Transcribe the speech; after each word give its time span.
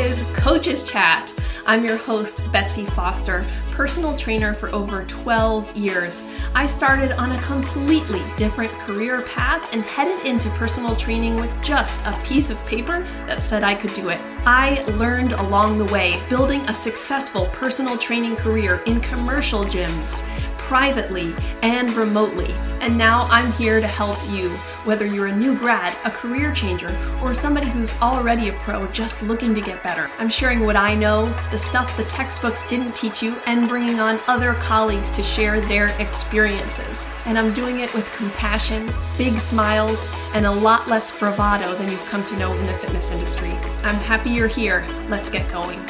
is 0.00 0.22
Coaches 0.32 0.82
Chat. 0.82 1.30
I'm 1.66 1.84
your 1.84 1.98
host, 1.98 2.50
Betsy 2.50 2.86
Foster, 2.86 3.44
personal 3.72 4.16
trainer 4.16 4.54
for 4.54 4.74
over 4.74 5.04
12 5.04 5.76
years. 5.76 6.26
I 6.54 6.66
started 6.66 7.12
on 7.12 7.30
a 7.30 7.42
completely 7.42 8.22
different 8.34 8.70
career 8.70 9.20
path 9.20 9.70
and 9.74 9.82
headed 9.82 10.24
into 10.24 10.48
personal 10.50 10.96
training 10.96 11.36
with 11.36 11.54
just 11.62 12.02
a 12.06 12.18
piece 12.24 12.48
of 12.48 12.66
paper 12.66 13.00
that 13.26 13.42
said 13.42 13.62
I 13.62 13.74
could 13.74 13.92
do 13.92 14.08
it. 14.08 14.18
I 14.46 14.82
learned 14.92 15.34
along 15.34 15.76
the 15.76 15.92
way, 15.92 16.18
building 16.30 16.62
a 16.62 16.72
successful 16.72 17.44
personal 17.52 17.98
training 17.98 18.36
career 18.36 18.82
in 18.86 19.02
commercial 19.02 19.64
gyms 19.64 20.24
privately 20.70 21.34
and 21.64 21.90
remotely. 21.94 22.54
And 22.80 22.96
now 22.96 23.26
I'm 23.28 23.50
here 23.54 23.80
to 23.80 23.88
help 23.88 24.16
you, 24.30 24.50
whether 24.84 25.04
you're 25.04 25.26
a 25.26 25.36
new 25.36 25.58
grad, 25.58 25.96
a 26.04 26.12
career 26.12 26.54
changer, 26.54 26.96
or 27.20 27.34
somebody 27.34 27.68
who's 27.68 28.00
already 28.00 28.50
a 28.50 28.52
pro 28.52 28.86
just 28.92 29.20
looking 29.24 29.52
to 29.56 29.60
get 29.60 29.82
better. 29.82 30.08
I'm 30.20 30.28
sharing 30.28 30.60
what 30.60 30.76
I 30.76 30.94
know, 30.94 31.26
the 31.50 31.58
stuff 31.58 31.96
the 31.96 32.04
textbooks 32.04 32.68
didn't 32.68 32.94
teach 32.94 33.20
you, 33.20 33.34
and 33.48 33.68
bringing 33.68 33.98
on 33.98 34.20
other 34.28 34.54
colleagues 34.54 35.10
to 35.10 35.24
share 35.24 35.60
their 35.60 35.88
experiences. 36.00 37.10
And 37.24 37.36
I'm 37.36 37.52
doing 37.52 37.80
it 37.80 37.92
with 37.92 38.08
compassion, 38.12 38.88
big 39.18 39.40
smiles, 39.40 40.08
and 40.34 40.46
a 40.46 40.52
lot 40.52 40.86
less 40.86 41.18
bravado 41.18 41.74
than 41.74 41.90
you've 41.90 42.06
come 42.06 42.22
to 42.22 42.36
know 42.36 42.54
in 42.54 42.66
the 42.66 42.74
fitness 42.74 43.10
industry. 43.10 43.50
I'm 43.82 43.96
happy 43.96 44.30
you're 44.30 44.46
here. 44.46 44.86
Let's 45.08 45.30
get 45.30 45.50
going. 45.50 45.84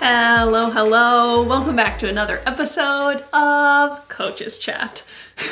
Hello, 0.00 0.70
hello. 0.70 1.42
Welcome 1.42 1.74
back 1.74 1.98
to 1.98 2.08
another 2.08 2.40
episode 2.46 3.24
of 3.32 4.08
Coaches 4.08 4.60
Chat. 4.60 5.04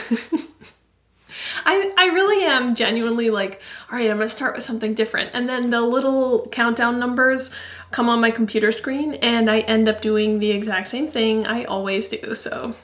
I, 1.66 1.92
I 1.98 2.06
really 2.14 2.44
am 2.44 2.76
genuinely 2.76 3.30
like, 3.30 3.60
all 3.90 3.98
right, 3.98 4.08
I'm 4.08 4.18
gonna 4.18 4.28
start 4.28 4.54
with 4.54 4.62
something 4.62 4.94
different. 4.94 5.32
And 5.34 5.48
then 5.48 5.70
the 5.70 5.80
little 5.80 6.46
countdown 6.52 7.00
numbers 7.00 7.52
come 7.90 8.08
on 8.08 8.20
my 8.20 8.30
computer 8.30 8.70
screen, 8.70 9.14
and 9.14 9.50
I 9.50 9.60
end 9.60 9.88
up 9.88 10.00
doing 10.00 10.38
the 10.38 10.52
exact 10.52 10.86
same 10.86 11.08
thing 11.08 11.44
I 11.44 11.64
always 11.64 12.06
do. 12.06 12.32
So 12.36 12.76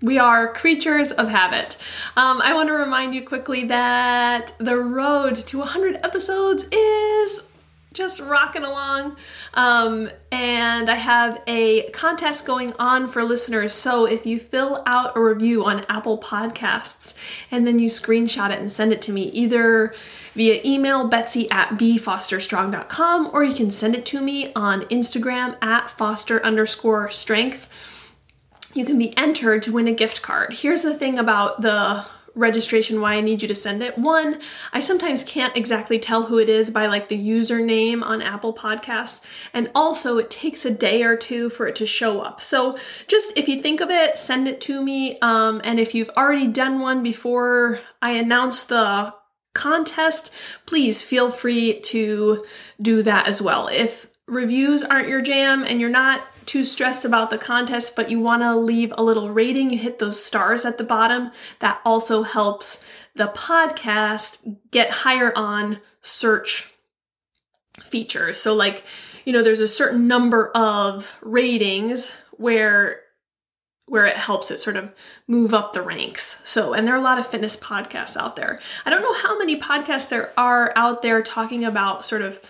we 0.00 0.20
are 0.20 0.52
creatures 0.52 1.10
of 1.10 1.30
habit. 1.30 1.78
Um, 2.16 2.40
I 2.40 2.54
want 2.54 2.68
to 2.68 2.74
remind 2.74 3.12
you 3.12 3.26
quickly 3.26 3.64
that 3.64 4.52
the 4.58 4.76
road 4.76 5.34
to 5.34 5.58
100 5.58 5.96
episodes 6.04 6.62
is 6.70 7.49
just 7.92 8.20
rocking 8.20 8.64
along. 8.64 9.16
Um, 9.54 10.10
and 10.30 10.88
I 10.88 10.94
have 10.94 11.42
a 11.46 11.90
contest 11.90 12.46
going 12.46 12.72
on 12.74 13.08
for 13.08 13.24
listeners. 13.24 13.72
So 13.72 14.04
if 14.04 14.26
you 14.26 14.38
fill 14.38 14.82
out 14.86 15.16
a 15.16 15.20
review 15.20 15.64
on 15.64 15.84
Apple 15.88 16.18
Podcasts 16.18 17.14
and 17.50 17.66
then 17.66 17.78
you 17.78 17.88
screenshot 17.88 18.50
it 18.50 18.60
and 18.60 18.70
send 18.70 18.92
it 18.92 19.02
to 19.02 19.12
me, 19.12 19.24
either 19.30 19.92
via 20.34 20.60
email 20.64 21.08
betsy 21.08 21.50
at 21.50 21.70
bfosterstrong.com 21.70 23.30
or 23.32 23.42
you 23.42 23.54
can 23.54 23.70
send 23.70 23.96
it 23.96 24.06
to 24.06 24.20
me 24.20 24.52
on 24.54 24.82
Instagram 24.82 25.60
at 25.62 25.90
foster 25.90 26.44
underscore 26.44 27.10
strength. 27.10 27.68
You 28.72 28.84
can 28.84 28.98
be 28.98 29.16
entered 29.16 29.64
to 29.64 29.72
win 29.72 29.88
a 29.88 29.92
gift 29.92 30.22
card. 30.22 30.52
Here's 30.52 30.82
the 30.82 30.94
thing 30.94 31.18
about 31.18 31.60
the 31.60 32.06
registration 32.34 33.00
why 33.00 33.14
I 33.14 33.20
need 33.20 33.42
you 33.42 33.48
to 33.48 33.54
send 33.54 33.82
it. 33.82 33.98
One, 33.98 34.40
I 34.72 34.80
sometimes 34.80 35.24
can't 35.24 35.56
exactly 35.56 35.98
tell 35.98 36.24
who 36.24 36.38
it 36.38 36.48
is 36.48 36.70
by 36.70 36.86
like 36.86 37.08
the 37.08 37.18
username 37.18 38.02
on 38.02 38.22
Apple 38.22 38.54
Podcasts, 38.54 39.24
and 39.52 39.70
also 39.74 40.18
it 40.18 40.30
takes 40.30 40.64
a 40.64 40.70
day 40.70 41.02
or 41.02 41.16
two 41.16 41.50
for 41.50 41.66
it 41.66 41.76
to 41.76 41.86
show 41.86 42.20
up. 42.20 42.40
So 42.40 42.78
just 43.08 43.36
if 43.36 43.48
you 43.48 43.60
think 43.60 43.80
of 43.80 43.90
it, 43.90 44.18
send 44.18 44.48
it 44.48 44.60
to 44.62 44.82
me. 44.82 45.18
Um, 45.20 45.60
and 45.64 45.80
if 45.80 45.94
you've 45.94 46.10
already 46.10 46.46
done 46.46 46.80
one 46.80 47.02
before 47.02 47.80
I 48.00 48.12
announce 48.12 48.64
the 48.64 49.14
contest, 49.52 50.32
please 50.66 51.02
feel 51.02 51.30
free 51.30 51.80
to 51.80 52.44
do 52.80 53.02
that 53.02 53.26
as 53.26 53.42
well. 53.42 53.68
If 53.68 54.10
reviews 54.26 54.84
aren't 54.84 55.08
your 55.08 55.20
jam 55.20 55.64
and 55.64 55.80
you're 55.80 55.90
not 55.90 56.22
too 56.50 56.64
stressed 56.64 57.04
about 57.04 57.30
the 57.30 57.38
contest, 57.38 57.94
but 57.94 58.10
you 58.10 58.18
want 58.18 58.42
to 58.42 58.56
leave 58.56 58.92
a 58.98 59.04
little 59.04 59.30
rating, 59.30 59.70
you 59.70 59.78
hit 59.78 60.00
those 60.00 60.20
stars 60.20 60.64
at 60.64 60.78
the 60.78 60.84
bottom. 60.84 61.30
That 61.60 61.80
also 61.84 62.24
helps 62.24 62.84
the 63.14 63.28
podcast 63.28 64.56
get 64.72 64.90
higher 64.90 65.32
on 65.36 65.78
search 66.02 66.72
features. 67.80 68.38
So, 68.38 68.52
like, 68.52 68.82
you 69.24 69.32
know, 69.32 69.44
there's 69.44 69.60
a 69.60 69.68
certain 69.68 70.08
number 70.08 70.50
of 70.50 71.20
ratings 71.22 72.20
where 72.32 73.02
where 73.86 74.06
it 74.06 74.16
helps 74.16 74.50
it 74.50 74.58
sort 74.58 74.76
of 74.76 74.92
move 75.28 75.54
up 75.54 75.72
the 75.72 75.82
ranks. 75.82 76.42
So, 76.44 76.72
and 76.72 76.86
there 76.86 76.94
are 76.94 76.98
a 76.98 77.02
lot 77.02 77.18
of 77.18 77.26
fitness 77.28 77.56
podcasts 77.56 78.16
out 78.16 78.34
there. 78.34 78.58
I 78.84 78.90
don't 78.90 79.02
know 79.02 79.14
how 79.14 79.38
many 79.38 79.58
podcasts 79.60 80.08
there 80.08 80.32
are 80.36 80.72
out 80.74 81.02
there 81.02 81.22
talking 81.22 81.64
about 81.64 82.04
sort 82.04 82.22
of 82.22 82.40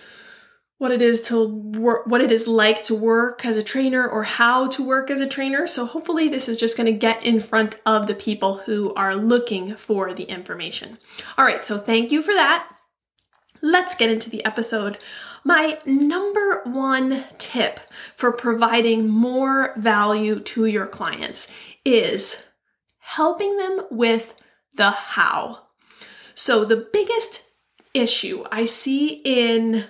what 0.81 0.91
it 0.91 1.03
is 1.03 1.21
to 1.21 1.47
work, 1.47 2.07
what 2.07 2.23
it 2.23 2.33
is 2.33 2.49
like 2.49 2.83
to 2.83 2.95
work 2.95 3.45
as 3.45 3.55
a 3.55 3.63
trainer 3.63 4.09
or 4.09 4.23
how 4.23 4.67
to 4.67 4.83
work 4.83 5.11
as 5.11 5.21
a 5.21 5.29
trainer. 5.29 5.67
So 5.67 5.85
hopefully 5.85 6.27
this 6.27 6.49
is 6.49 6.59
just 6.59 6.75
going 6.75 6.91
to 6.91 6.99
get 6.99 7.23
in 7.23 7.39
front 7.39 7.79
of 7.85 8.07
the 8.07 8.15
people 8.15 8.57
who 8.61 8.95
are 8.95 9.15
looking 9.15 9.77
for 9.77 10.15
the 10.15 10.25
information. 10.25 10.97
All 11.37 11.45
right, 11.45 11.63
so 11.63 11.77
thank 11.77 12.11
you 12.11 12.23
for 12.23 12.33
that. 12.33 12.67
Let's 13.61 13.95
get 13.95 14.11
into 14.11 14.31
the 14.31 14.43
episode. 14.47 14.97
My 15.45 15.79
number 15.85 16.63
one 16.65 17.25
tip 17.37 17.81
for 18.17 18.33
providing 18.33 19.07
more 19.07 19.75
value 19.77 20.41
to 20.41 20.65
your 20.65 20.87
clients 20.87 21.53
is 21.85 22.47
helping 23.01 23.59
them 23.59 23.83
with 23.91 24.35
the 24.77 24.93
how. 24.93 25.59
So 26.35 26.65
the 26.65 26.89
biggest 26.91 27.51
issue 27.93 28.47
I 28.51 28.65
see 28.65 29.21
in 29.27 29.85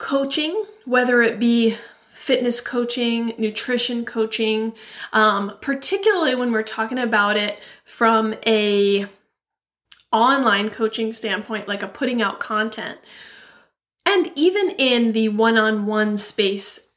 coaching, 0.00 0.64
whether 0.86 1.22
it 1.22 1.38
be 1.38 1.76
fitness 2.10 2.60
coaching, 2.60 3.34
nutrition 3.38 4.04
coaching, 4.04 4.72
um, 5.12 5.52
particularly 5.60 6.34
when 6.34 6.50
we're 6.50 6.62
talking 6.62 6.98
about 6.98 7.36
it 7.36 7.60
from 7.84 8.34
a 8.46 9.06
online 10.10 10.70
coaching 10.70 11.12
standpoint, 11.12 11.68
like 11.68 11.82
a 11.82 11.88
putting 11.88 12.20
out 12.20 12.40
content, 12.40 12.98
and 14.04 14.32
even 14.34 14.70
in 14.70 15.12
the 15.12 15.28
one-on-one 15.28 16.16
space 16.16 16.88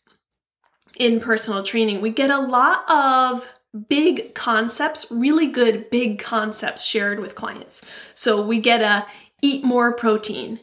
in 0.97 1.20
personal 1.20 1.62
training, 1.62 2.02
we 2.02 2.09
get 2.09 2.31
a 2.31 2.40
lot 2.40 2.90
of 2.90 3.53
big 3.90 4.34
concepts, 4.34 5.12
really 5.12 5.47
good 5.47 5.90
big 5.90 6.20
concepts 6.20 6.85
shared 6.85 7.20
with 7.20 7.35
clients. 7.35 7.85
So 8.14 8.46
we 8.46 8.59
get 8.59 8.81
a 8.81 9.06
eat 9.41 9.64
more 9.64 9.94
protein, 9.94 10.59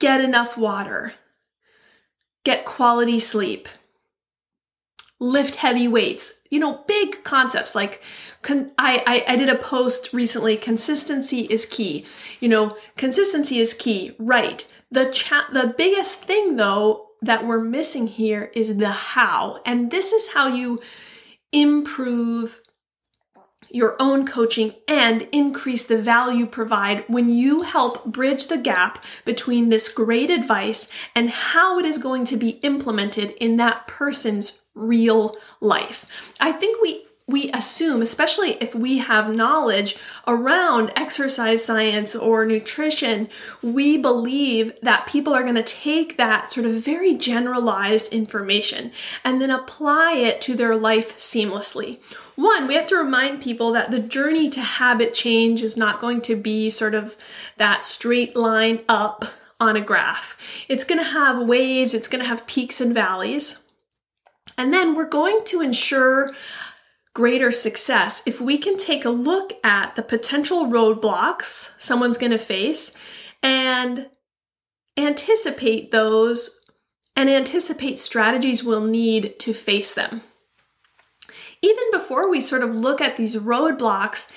get 0.00 0.20
enough 0.20 0.56
water, 0.56 1.12
get 2.46 2.64
quality 2.64 3.18
sleep, 3.18 3.68
lift 5.18 5.56
heavy 5.56 5.88
weights, 5.88 6.32
you 6.48 6.60
know, 6.60 6.84
big 6.86 7.24
concepts 7.24 7.74
like 7.74 8.00
con- 8.42 8.70
I, 8.78 9.02
I, 9.04 9.32
I 9.32 9.36
did 9.36 9.48
a 9.48 9.56
post 9.56 10.12
recently 10.12 10.56
consistency 10.56 11.40
is 11.40 11.66
key. 11.66 12.06
You 12.38 12.48
know, 12.48 12.76
consistency 12.96 13.58
is 13.58 13.74
key, 13.74 14.14
right? 14.20 14.64
The 14.92 15.06
chat 15.06 15.46
the 15.52 15.74
biggest 15.76 16.22
thing 16.22 16.54
though 16.54 17.08
that 17.20 17.44
we're 17.44 17.64
missing 17.64 18.06
here 18.06 18.52
is 18.54 18.76
the 18.76 18.92
how. 18.92 19.60
And 19.66 19.90
this 19.90 20.12
is 20.12 20.32
how 20.32 20.46
you 20.46 20.80
improve 21.50 22.60
your 23.70 23.96
own 24.00 24.26
coaching 24.26 24.74
and 24.86 25.22
increase 25.32 25.86
the 25.86 26.00
value 26.00 26.46
provide 26.46 27.04
when 27.08 27.28
you 27.28 27.62
help 27.62 28.04
bridge 28.04 28.46
the 28.46 28.58
gap 28.58 29.04
between 29.24 29.68
this 29.68 29.88
great 29.88 30.30
advice 30.30 30.90
and 31.14 31.30
how 31.30 31.78
it 31.78 31.84
is 31.84 31.98
going 31.98 32.24
to 32.24 32.36
be 32.36 32.50
implemented 32.62 33.30
in 33.32 33.56
that 33.56 33.86
person's 33.86 34.62
real 34.74 35.36
life. 35.60 36.06
I 36.38 36.52
think 36.52 36.80
we 36.82 37.06
we 37.28 37.50
assume, 37.50 38.02
especially 38.02 38.52
if 38.60 38.72
we 38.72 38.98
have 38.98 39.34
knowledge 39.34 39.96
around 40.28 40.92
exercise 40.94 41.64
science 41.64 42.14
or 42.14 42.46
nutrition, 42.46 43.28
we 43.62 43.96
believe 43.96 44.72
that 44.80 45.08
people 45.08 45.34
are 45.34 45.42
going 45.42 45.56
to 45.56 45.62
take 45.62 46.16
that 46.16 46.50
sort 46.52 46.66
of 46.66 46.74
very 46.74 47.14
generalized 47.14 48.12
information 48.12 48.92
and 49.24 49.42
then 49.42 49.50
apply 49.50 50.12
it 50.12 50.40
to 50.42 50.54
their 50.54 50.76
life 50.76 51.18
seamlessly. 51.18 51.98
One, 52.36 52.68
we 52.68 52.74
have 52.74 52.86
to 52.88 52.96
remind 52.96 53.42
people 53.42 53.72
that 53.72 53.90
the 53.90 53.98
journey 53.98 54.48
to 54.50 54.60
habit 54.60 55.12
change 55.12 55.62
is 55.62 55.76
not 55.76 55.98
going 55.98 56.20
to 56.22 56.36
be 56.36 56.70
sort 56.70 56.94
of 56.94 57.16
that 57.56 57.82
straight 57.82 58.36
line 58.36 58.84
up 58.88 59.24
on 59.58 59.74
a 59.74 59.80
graph. 59.80 60.64
It's 60.68 60.84
going 60.84 60.98
to 60.98 61.10
have 61.10 61.42
waves, 61.42 61.92
it's 61.92 62.08
going 62.08 62.22
to 62.22 62.28
have 62.28 62.46
peaks 62.46 62.80
and 62.80 62.94
valleys. 62.94 63.64
And 64.58 64.72
then 64.72 64.94
we're 64.94 65.08
going 65.08 65.40
to 65.46 65.60
ensure 65.60 66.32
greater 67.16 67.50
success 67.50 68.22
if 68.26 68.42
we 68.42 68.58
can 68.58 68.76
take 68.76 69.06
a 69.06 69.10
look 69.10 69.54
at 69.64 69.96
the 69.96 70.02
potential 70.02 70.66
roadblocks 70.66 71.74
someone's 71.80 72.18
going 72.18 72.30
to 72.30 72.38
face 72.38 72.94
and 73.42 74.10
anticipate 74.98 75.90
those 75.92 76.60
and 77.16 77.30
anticipate 77.30 77.98
strategies 77.98 78.62
we'll 78.62 78.84
need 78.84 79.38
to 79.38 79.54
face 79.54 79.94
them. 79.94 80.20
Even 81.62 81.84
before 81.90 82.30
we 82.30 82.38
sort 82.38 82.62
of 82.62 82.76
look 82.76 83.00
at 83.00 83.16
these 83.16 83.34
roadblocks 83.36 84.30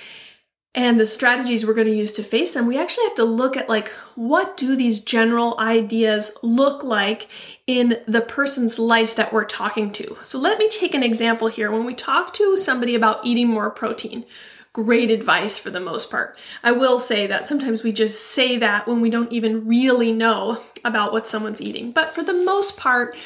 and 0.80 0.98
the 0.98 1.06
strategies 1.06 1.66
we're 1.66 1.74
going 1.74 1.88
to 1.88 1.94
use 1.94 2.14
to 2.14 2.24
face 2.24 2.54
them, 2.54 2.66
we 2.66 2.78
actually 2.78 3.04
have 3.04 3.16
to 3.16 3.26
look 3.26 3.58
at 3.58 3.68
like 3.68 3.90
what 4.16 4.56
do 4.56 4.78
these 4.78 5.02
general 5.02 5.60
ideas 5.60 6.38
look 6.42 6.86
like 6.86 7.28
in 7.68 8.00
the 8.06 8.22
person's 8.22 8.80
life 8.80 9.14
that 9.16 9.34
we're 9.34 9.44
talking 9.44 9.92
to. 9.92 10.18
So 10.22 10.40
let 10.40 10.58
me 10.58 10.70
take 10.70 10.94
an 10.94 11.04
example 11.04 11.50
here. 11.50 11.70
When 11.70 11.84
we 11.84 11.94
talk 11.94 12.32
to 12.36 12.56
somebody 12.56 12.96
about 12.96 13.26
eating 13.26 13.50
more 13.50 13.70
protein, 13.70 14.24
great 14.72 15.12
advice 15.12 15.58
for 15.58 15.70
the 15.70 15.82
most 15.82 16.10
part. 16.10 16.38
I 16.64 16.72
will 16.72 16.98
say 16.98 17.28
that 17.28 17.46
sometimes 17.46 17.84
we 17.84 17.92
just 17.92 18.28
say 18.28 18.56
that 18.56 18.88
when 18.88 19.02
we 19.02 19.10
don't 19.10 19.34
even 19.34 19.68
really 19.68 20.14
know 20.14 20.62
about 20.86 21.12
what 21.12 21.28
someone's 21.28 21.62
eating. 21.62 21.92
But 21.92 22.16
for 22.16 22.24
the 22.24 22.32
most 22.32 22.78
part, 22.78 23.18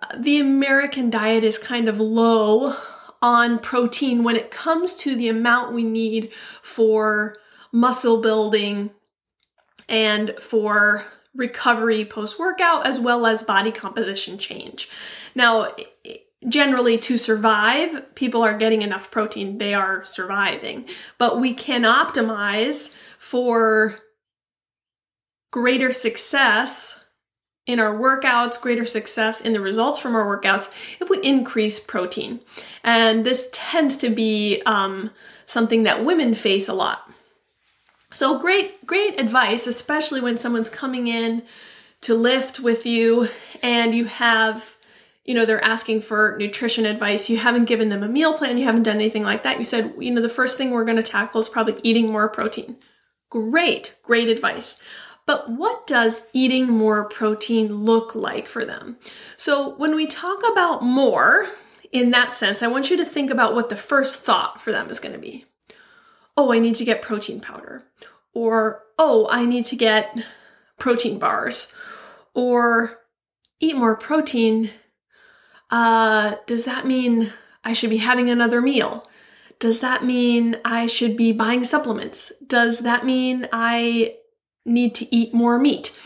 uh, 0.00 0.16
the 0.16 0.38
American 0.38 1.10
diet 1.10 1.42
is 1.42 1.58
kind 1.58 1.88
of 1.88 1.98
low 1.98 2.76
on 3.20 3.58
protein 3.58 4.22
when 4.22 4.36
it 4.36 4.50
comes 4.50 4.94
to 4.96 5.16
the 5.16 5.28
amount 5.28 5.74
we 5.74 5.84
need 5.84 6.32
for 6.62 7.36
muscle 7.72 8.20
building 8.20 8.90
and 9.88 10.34
for 10.40 11.04
recovery 11.34 12.04
post 12.04 12.38
workout, 12.38 12.86
as 12.86 13.00
well 13.00 13.26
as 13.26 13.42
body 13.42 13.72
composition 13.72 14.38
change. 14.38 14.88
Now, 15.34 15.74
generally, 16.48 16.98
to 16.98 17.16
survive, 17.16 18.14
people 18.14 18.42
are 18.42 18.56
getting 18.56 18.82
enough 18.82 19.10
protein, 19.10 19.58
they 19.58 19.74
are 19.74 20.04
surviving. 20.04 20.88
But 21.16 21.40
we 21.40 21.54
can 21.54 21.82
optimize 21.82 22.94
for 23.18 23.98
greater 25.50 25.92
success 25.92 27.04
in 27.68 27.78
our 27.78 27.94
workouts, 27.94 28.60
greater 28.60 28.86
success 28.86 29.40
in 29.42 29.52
the 29.52 29.60
results 29.60 30.00
from 30.00 30.16
our 30.16 30.24
workouts 30.24 30.74
if 31.00 31.10
we 31.10 31.22
increase 31.22 31.78
protein. 31.78 32.40
And 32.82 33.24
this 33.24 33.50
tends 33.52 33.98
to 33.98 34.08
be 34.08 34.62
um, 34.64 35.10
something 35.44 35.82
that 35.82 36.04
women 36.04 36.34
face 36.34 36.66
a 36.66 36.74
lot. 36.74 37.08
So 38.10 38.38
great, 38.38 38.86
great 38.86 39.20
advice, 39.20 39.66
especially 39.66 40.22
when 40.22 40.38
someone's 40.38 40.70
coming 40.70 41.08
in 41.08 41.42
to 42.00 42.14
lift 42.14 42.58
with 42.58 42.86
you 42.86 43.28
and 43.62 43.94
you 43.94 44.06
have, 44.06 44.78
you 45.26 45.34
know, 45.34 45.44
they're 45.44 45.62
asking 45.62 46.00
for 46.00 46.36
nutrition 46.38 46.86
advice. 46.86 47.28
You 47.28 47.36
haven't 47.36 47.66
given 47.66 47.90
them 47.90 48.02
a 48.02 48.08
meal 48.08 48.32
plan, 48.32 48.56
you 48.56 48.64
haven't 48.64 48.84
done 48.84 48.96
anything 48.96 49.24
like 49.24 49.42
that. 49.42 49.58
You 49.58 49.64
said, 49.64 49.92
you 49.98 50.10
know, 50.10 50.22
the 50.22 50.30
first 50.30 50.56
thing 50.56 50.70
we're 50.70 50.84
going 50.84 50.96
to 50.96 51.02
tackle 51.02 51.42
is 51.42 51.50
probably 51.50 51.78
eating 51.82 52.10
more 52.10 52.30
protein. 52.30 52.78
Great, 53.28 53.94
great 54.02 54.28
advice. 54.28 54.82
But 55.28 55.50
what 55.50 55.86
does 55.86 56.26
eating 56.32 56.68
more 56.68 57.06
protein 57.06 57.84
look 57.84 58.14
like 58.14 58.48
for 58.48 58.64
them? 58.64 58.96
So, 59.36 59.74
when 59.76 59.94
we 59.94 60.06
talk 60.06 60.38
about 60.50 60.82
more 60.82 61.46
in 61.92 62.08
that 62.12 62.34
sense, 62.34 62.62
I 62.62 62.68
want 62.68 62.88
you 62.90 62.96
to 62.96 63.04
think 63.04 63.30
about 63.30 63.54
what 63.54 63.68
the 63.68 63.76
first 63.76 64.22
thought 64.22 64.58
for 64.58 64.72
them 64.72 64.88
is 64.88 64.98
going 64.98 65.12
to 65.12 65.18
be. 65.18 65.44
Oh, 66.34 66.50
I 66.50 66.58
need 66.58 66.76
to 66.76 66.84
get 66.86 67.02
protein 67.02 67.42
powder. 67.42 67.82
Or, 68.32 68.84
oh, 68.98 69.28
I 69.30 69.44
need 69.44 69.66
to 69.66 69.76
get 69.76 70.16
protein 70.78 71.18
bars. 71.18 71.76
Or, 72.32 73.00
eat 73.60 73.76
more 73.76 73.96
protein. 73.96 74.70
Uh, 75.70 76.36
does 76.46 76.64
that 76.64 76.86
mean 76.86 77.34
I 77.62 77.74
should 77.74 77.90
be 77.90 77.98
having 77.98 78.30
another 78.30 78.62
meal? 78.62 79.06
Does 79.58 79.80
that 79.80 80.04
mean 80.04 80.56
I 80.64 80.86
should 80.86 81.18
be 81.18 81.32
buying 81.32 81.64
supplements? 81.64 82.32
Does 82.46 82.78
that 82.78 83.04
mean 83.04 83.46
I 83.52 84.14
need 84.68 84.94
to 84.96 85.14
eat 85.14 85.34
more 85.34 85.58
meat? 85.58 85.96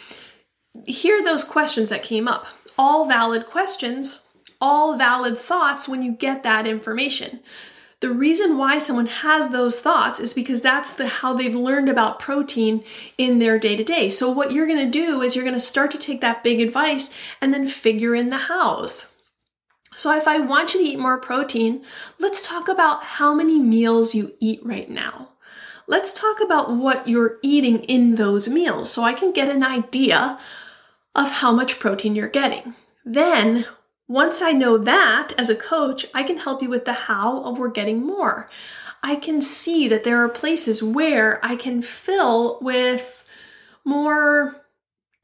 Hear 0.86 1.22
those 1.22 1.44
questions 1.44 1.90
that 1.90 2.02
came 2.02 2.26
up. 2.28 2.46
All 2.78 3.06
valid 3.06 3.46
questions, 3.46 4.26
all 4.60 4.96
valid 4.96 5.38
thoughts 5.38 5.88
when 5.88 6.02
you 6.02 6.12
get 6.12 6.42
that 6.42 6.66
information. 6.66 7.40
The 8.00 8.10
reason 8.10 8.58
why 8.58 8.78
someone 8.78 9.06
has 9.06 9.50
those 9.50 9.80
thoughts 9.80 10.18
is 10.18 10.34
because 10.34 10.60
that's 10.60 10.94
the 10.94 11.06
how 11.06 11.34
they've 11.34 11.54
learned 11.54 11.88
about 11.88 12.18
protein 12.18 12.82
in 13.16 13.38
their 13.38 13.58
day-to-day. 13.60 14.08
So 14.08 14.28
what 14.30 14.50
you're 14.50 14.66
going 14.66 14.84
to 14.84 14.90
do 14.90 15.22
is 15.22 15.36
you're 15.36 15.44
going 15.44 15.54
to 15.54 15.60
start 15.60 15.90
to 15.92 15.98
take 15.98 16.20
that 16.20 16.42
big 16.42 16.60
advice 16.60 17.14
and 17.40 17.54
then 17.54 17.66
figure 17.68 18.14
in 18.14 18.28
the 18.28 18.38
hows. 18.38 19.14
So 19.94 20.10
if 20.16 20.26
I 20.26 20.40
want 20.40 20.74
you 20.74 20.80
to 20.80 20.86
eat 20.86 20.98
more 20.98 21.18
protein, 21.18 21.84
let's 22.18 22.44
talk 22.44 22.66
about 22.66 23.04
how 23.04 23.34
many 23.34 23.60
meals 23.60 24.14
you 24.14 24.32
eat 24.40 24.60
right 24.64 24.90
now 24.90 25.28
let's 25.92 26.10
talk 26.10 26.40
about 26.40 26.74
what 26.74 27.06
you're 27.06 27.38
eating 27.42 27.80
in 27.80 28.14
those 28.14 28.48
meals 28.48 28.90
so 28.90 29.02
I 29.02 29.12
can 29.12 29.30
get 29.30 29.54
an 29.54 29.62
idea 29.62 30.38
of 31.14 31.30
how 31.30 31.52
much 31.52 31.78
protein 31.78 32.14
you're 32.14 32.28
getting. 32.28 32.74
Then, 33.04 33.66
once 34.08 34.40
I 34.40 34.52
know 34.52 34.78
that 34.78 35.34
as 35.36 35.50
a 35.50 35.54
coach, 35.54 36.06
I 36.14 36.22
can 36.22 36.38
help 36.38 36.62
you 36.62 36.70
with 36.70 36.86
the 36.86 36.94
how 36.94 37.42
of 37.42 37.58
we're 37.58 37.68
getting 37.68 38.06
more. 38.06 38.48
I 39.02 39.16
can 39.16 39.42
see 39.42 39.86
that 39.88 40.02
there 40.02 40.24
are 40.24 40.30
places 40.30 40.82
where 40.82 41.44
I 41.44 41.56
can 41.56 41.82
fill 41.82 42.58
with 42.62 43.28
more 43.84 44.56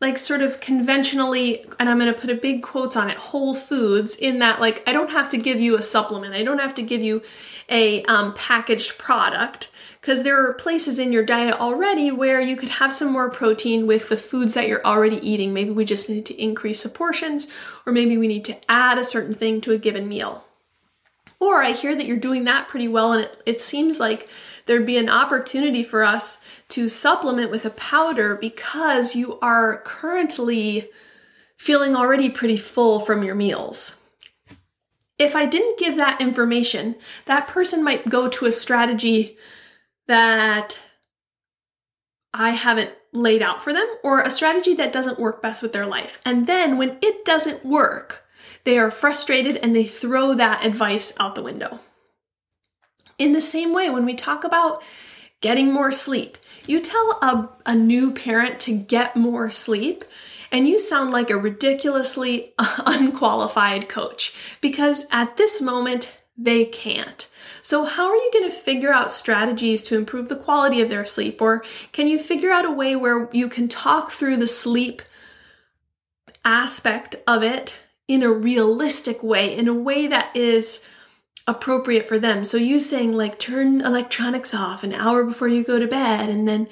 like 0.02 0.18
sort 0.18 0.42
of 0.42 0.60
conventionally 0.60 1.64
and 1.80 1.88
i'm 1.88 1.98
going 1.98 2.12
to 2.12 2.20
put 2.20 2.30
a 2.30 2.34
big 2.34 2.62
quotes 2.62 2.96
on 2.96 3.10
it 3.10 3.16
whole 3.16 3.52
foods 3.52 4.14
in 4.14 4.38
that 4.38 4.60
like 4.60 4.80
i 4.86 4.92
don't 4.92 5.10
have 5.10 5.28
to 5.28 5.36
give 5.36 5.60
you 5.60 5.76
a 5.76 5.82
supplement 5.82 6.34
i 6.34 6.44
don't 6.44 6.60
have 6.60 6.74
to 6.74 6.82
give 6.82 7.02
you 7.02 7.20
a 7.68 8.04
um, 8.04 8.32
packaged 8.34 8.96
product 8.96 9.70
because 10.08 10.22
there 10.22 10.42
are 10.42 10.54
places 10.54 10.98
in 10.98 11.12
your 11.12 11.22
diet 11.22 11.60
already 11.60 12.10
where 12.10 12.40
you 12.40 12.56
could 12.56 12.70
have 12.70 12.90
some 12.90 13.12
more 13.12 13.28
protein 13.28 13.86
with 13.86 14.08
the 14.08 14.16
foods 14.16 14.54
that 14.54 14.66
you're 14.66 14.82
already 14.82 15.16
eating. 15.16 15.52
Maybe 15.52 15.68
we 15.68 15.84
just 15.84 16.08
need 16.08 16.24
to 16.24 16.42
increase 16.42 16.82
the 16.82 16.88
portions, 16.88 17.46
or 17.84 17.92
maybe 17.92 18.16
we 18.16 18.26
need 18.26 18.46
to 18.46 18.56
add 18.70 18.96
a 18.96 19.04
certain 19.04 19.34
thing 19.34 19.60
to 19.60 19.72
a 19.72 19.76
given 19.76 20.08
meal. 20.08 20.46
Or 21.38 21.62
I 21.62 21.72
hear 21.72 21.94
that 21.94 22.06
you're 22.06 22.16
doing 22.16 22.44
that 22.44 22.68
pretty 22.68 22.88
well, 22.88 23.12
and 23.12 23.26
it, 23.26 23.42
it 23.44 23.60
seems 23.60 24.00
like 24.00 24.30
there'd 24.64 24.86
be 24.86 24.96
an 24.96 25.10
opportunity 25.10 25.82
for 25.82 26.02
us 26.02 26.42
to 26.70 26.88
supplement 26.88 27.50
with 27.50 27.66
a 27.66 27.70
powder 27.70 28.34
because 28.34 29.14
you 29.14 29.38
are 29.40 29.82
currently 29.84 30.88
feeling 31.58 31.94
already 31.94 32.30
pretty 32.30 32.56
full 32.56 32.98
from 32.98 33.22
your 33.22 33.34
meals. 33.34 34.08
If 35.18 35.36
I 35.36 35.44
didn't 35.44 35.78
give 35.78 35.96
that 35.96 36.22
information, 36.22 36.96
that 37.26 37.46
person 37.46 37.84
might 37.84 38.08
go 38.08 38.26
to 38.30 38.46
a 38.46 38.52
strategy 38.52 39.36
that 40.08 40.78
I 42.34 42.50
haven't 42.50 42.90
laid 43.12 43.42
out 43.42 43.62
for 43.62 43.72
them 43.72 43.86
or 44.02 44.20
a 44.20 44.30
strategy 44.30 44.74
that 44.74 44.92
doesn't 44.92 45.18
work 45.18 45.40
best 45.40 45.62
with 45.62 45.72
their 45.72 45.86
life. 45.86 46.20
And 46.24 46.46
then 46.46 46.76
when 46.76 46.98
it 47.00 47.24
doesn't 47.24 47.64
work, 47.64 48.26
they 48.64 48.78
are 48.78 48.90
frustrated 48.90 49.56
and 49.58 49.74
they 49.74 49.84
throw 49.84 50.34
that 50.34 50.64
advice 50.64 51.14
out 51.18 51.34
the 51.34 51.42
window. 51.42 51.80
In 53.18 53.32
the 53.32 53.40
same 53.40 53.72
way, 53.72 53.90
when 53.90 54.04
we 54.04 54.14
talk 54.14 54.44
about 54.44 54.82
getting 55.40 55.72
more 55.72 55.92
sleep, 55.92 56.38
you 56.66 56.80
tell 56.80 57.18
a, 57.22 57.48
a 57.66 57.74
new 57.74 58.12
parent 58.12 58.60
to 58.60 58.76
get 58.76 59.16
more 59.16 59.48
sleep, 59.50 60.04
and 60.52 60.68
you 60.68 60.78
sound 60.78 61.10
like 61.10 61.30
a 61.30 61.36
ridiculously 61.36 62.52
unqualified 62.58 63.88
coach 63.88 64.34
because 64.60 65.06
at 65.10 65.36
this 65.36 65.60
moment, 65.60 66.20
they 66.36 66.64
can't. 66.64 67.28
So, 67.68 67.84
how 67.84 68.08
are 68.08 68.16
you 68.16 68.30
going 68.32 68.50
to 68.50 68.56
figure 68.56 68.94
out 68.94 69.12
strategies 69.12 69.82
to 69.82 69.96
improve 69.98 70.30
the 70.30 70.36
quality 70.36 70.80
of 70.80 70.88
their 70.88 71.04
sleep? 71.04 71.42
Or 71.42 71.62
can 71.92 72.08
you 72.08 72.18
figure 72.18 72.50
out 72.50 72.64
a 72.64 72.70
way 72.70 72.96
where 72.96 73.28
you 73.30 73.50
can 73.50 73.68
talk 73.68 74.10
through 74.10 74.38
the 74.38 74.46
sleep 74.46 75.02
aspect 76.46 77.16
of 77.26 77.42
it 77.42 77.78
in 78.08 78.22
a 78.22 78.32
realistic 78.32 79.22
way, 79.22 79.54
in 79.54 79.68
a 79.68 79.74
way 79.74 80.06
that 80.06 80.34
is 80.34 80.88
appropriate 81.46 82.08
for 82.08 82.18
them? 82.18 82.42
So, 82.42 82.56
you 82.56 82.80
saying, 82.80 83.12
like, 83.12 83.38
turn 83.38 83.82
electronics 83.82 84.54
off 84.54 84.82
an 84.82 84.94
hour 84.94 85.22
before 85.22 85.48
you 85.48 85.62
go 85.62 85.78
to 85.78 85.86
bed 85.86 86.30
and 86.30 86.48
then 86.48 86.68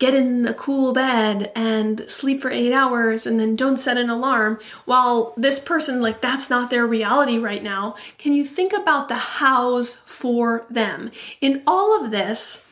get 0.00 0.14
in 0.14 0.46
a 0.46 0.54
cool 0.54 0.94
bed 0.94 1.52
and 1.54 2.08
sleep 2.08 2.40
for 2.40 2.50
eight 2.50 2.72
hours 2.72 3.26
and 3.26 3.38
then 3.38 3.54
don't 3.54 3.76
set 3.76 3.98
an 3.98 4.08
alarm 4.08 4.58
while 4.86 5.34
this 5.36 5.60
person 5.60 6.00
like 6.00 6.22
that's 6.22 6.48
not 6.48 6.70
their 6.70 6.86
reality 6.86 7.38
right 7.38 7.62
now. 7.62 7.94
Can 8.18 8.32
you 8.32 8.44
think 8.44 8.72
about 8.72 9.08
the 9.08 9.14
hows 9.14 10.00
for 10.06 10.66
them? 10.70 11.12
In 11.40 11.62
all 11.66 12.02
of 12.02 12.10
this 12.10 12.66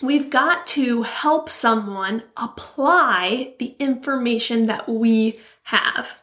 we've 0.00 0.30
got 0.30 0.66
to 0.68 1.02
help 1.02 1.50
someone 1.50 2.22
apply 2.36 3.54
the 3.58 3.74
information 3.78 4.66
that 4.66 4.88
we 4.88 5.38
have. 5.64 6.22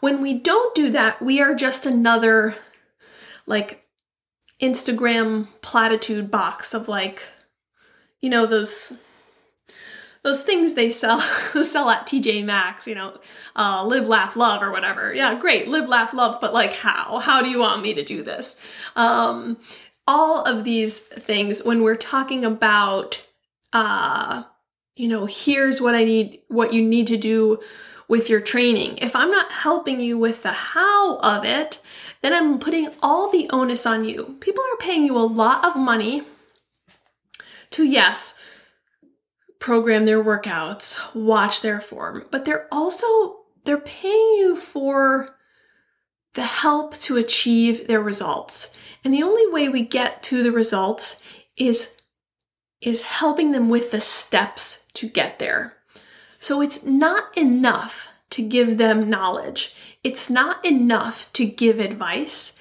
When 0.00 0.20
we 0.20 0.34
don't 0.34 0.74
do 0.74 0.90
that 0.90 1.22
we 1.22 1.40
are 1.40 1.54
just 1.54 1.86
another 1.86 2.56
like 3.46 3.82
instagram 4.60 5.48
platitude 5.60 6.30
box 6.30 6.74
of 6.74 6.88
like 6.88 7.28
you 8.20 8.30
know 8.30 8.46
those 8.46 8.96
those 10.24 10.42
things 10.42 10.72
they 10.72 10.90
sell 10.90 11.20
sell 11.64 11.88
at 11.90 12.06
TJ 12.06 12.44
Maxx, 12.44 12.88
you 12.88 12.94
know, 12.96 13.16
uh, 13.54 13.84
live, 13.86 14.08
laugh, 14.08 14.36
love, 14.36 14.62
or 14.62 14.72
whatever. 14.72 15.14
Yeah, 15.14 15.34
great, 15.38 15.68
live, 15.68 15.88
laugh, 15.88 16.12
love, 16.12 16.40
but 16.40 16.52
like 16.52 16.72
how? 16.72 17.18
How 17.20 17.42
do 17.42 17.48
you 17.48 17.60
want 17.60 17.82
me 17.82 17.94
to 17.94 18.02
do 18.02 18.22
this? 18.22 18.56
Um, 18.96 19.58
all 20.08 20.42
of 20.42 20.64
these 20.64 20.98
things 20.98 21.62
when 21.62 21.82
we're 21.82 21.96
talking 21.96 22.44
about, 22.44 23.24
uh, 23.72 24.44
you 24.96 25.08
know, 25.08 25.26
here's 25.26 25.80
what 25.80 25.94
I 25.94 26.04
need, 26.04 26.40
what 26.48 26.72
you 26.72 26.82
need 26.82 27.06
to 27.08 27.16
do 27.16 27.60
with 28.08 28.28
your 28.28 28.40
training. 28.40 28.98
If 28.98 29.14
I'm 29.14 29.30
not 29.30 29.52
helping 29.52 30.00
you 30.00 30.18
with 30.18 30.42
the 30.42 30.52
how 30.52 31.18
of 31.18 31.44
it, 31.44 31.80
then 32.22 32.32
I'm 32.32 32.58
putting 32.58 32.88
all 33.02 33.30
the 33.30 33.48
onus 33.50 33.86
on 33.86 34.04
you. 34.04 34.36
People 34.40 34.62
are 34.62 34.78
paying 34.78 35.04
you 35.04 35.16
a 35.16 35.20
lot 35.20 35.64
of 35.64 35.76
money 35.76 36.22
to 37.70 37.84
yes, 37.84 38.40
program 39.64 40.04
their 40.04 40.22
workouts, 40.22 41.14
watch 41.14 41.62
their 41.62 41.80
form, 41.80 42.22
but 42.30 42.44
they're 42.44 42.68
also 42.70 43.06
they're 43.64 43.78
paying 43.78 44.34
you 44.36 44.56
for 44.56 45.38
the 46.34 46.42
help 46.42 46.92
to 46.98 47.16
achieve 47.16 47.86
their 47.86 48.02
results. 48.02 48.76
And 49.02 49.14
the 49.14 49.22
only 49.22 49.50
way 49.50 49.70
we 49.70 49.80
get 49.80 50.22
to 50.24 50.42
the 50.42 50.52
results 50.52 51.24
is 51.56 51.98
is 52.82 53.00
helping 53.00 53.52
them 53.52 53.70
with 53.70 53.90
the 53.90 54.00
steps 54.00 54.86
to 54.92 55.08
get 55.08 55.38
there. 55.38 55.78
So 56.38 56.60
it's 56.60 56.84
not 56.84 57.34
enough 57.34 58.08
to 58.30 58.42
give 58.46 58.76
them 58.76 59.08
knowledge. 59.08 59.74
It's 60.02 60.28
not 60.28 60.62
enough 60.62 61.32
to 61.32 61.46
give 61.46 61.78
advice. 61.78 62.58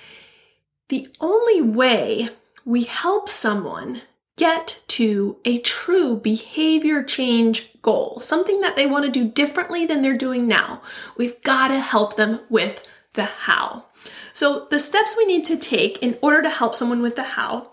The 0.87 1.09
only 1.19 1.61
way 1.61 2.29
we 2.63 2.85
help 2.85 3.27
someone 3.27 4.03
get 4.37 4.81
to 4.87 5.37
a 5.45 5.59
true 5.59 6.17
behavior 6.17 7.03
change 7.03 7.81
goal, 7.81 8.19
something 8.19 8.61
that 8.61 8.75
they 8.75 8.85
want 8.85 9.05
to 9.05 9.11
do 9.11 9.27
differently 9.27 9.85
than 9.85 10.01
they're 10.01 10.17
doing 10.17 10.47
now, 10.47 10.81
we've 11.17 11.41
got 11.43 11.67
to 11.67 11.79
help 11.79 12.15
them 12.15 12.39
with 12.49 12.87
the 13.13 13.25
how. 13.25 13.85
So, 14.33 14.67
the 14.69 14.79
steps 14.79 15.15
we 15.17 15.25
need 15.25 15.45
to 15.45 15.57
take 15.57 16.01
in 16.01 16.17
order 16.21 16.41
to 16.41 16.49
help 16.49 16.73
someone 16.73 17.01
with 17.01 17.15
the 17.15 17.23
how 17.23 17.71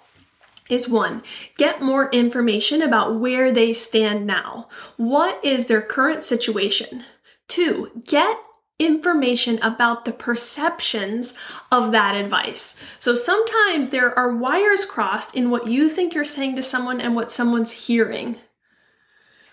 is 0.68 0.88
one, 0.88 1.22
get 1.56 1.82
more 1.82 2.10
information 2.10 2.82
about 2.82 3.18
where 3.18 3.50
they 3.50 3.72
stand 3.72 4.26
now. 4.26 4.68
What 4.96 5.44
is 5.44 5.66
their 5.66 5.82
current 5.82 6.22
situation? 6.22 7.04
Two, 7.48 7.90
get 8.06 8.38
information 8.80 9.58
about 9.62 10.04
the 10.04 10.12
perceptions 10.12 11.38
of 11.70 11.92
that 11.92 12.14
advice. 12.14 12.80
So 12.98 13.14
sometimes 13.14 13.90
there 13.90 14.18
are 14.18 14.34
wires 14.34 14.84
crossed 14.84 15.36
in 15.36 15.50
what 15.50 15.66
you 15.66 15.88
think 15.88 16.14
you're 16.14 16.24
saying 16.24 16.56
to 16.56 16.62
someone 16.62 17.00
and 17.00 17.14
what 17.14 17.30
someone's 17.30 17.86
hearing. 17.86 18.36